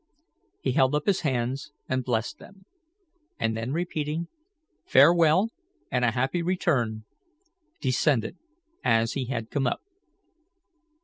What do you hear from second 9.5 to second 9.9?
come up.